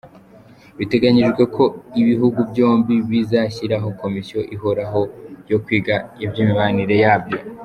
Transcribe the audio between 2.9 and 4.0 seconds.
bizashyiraho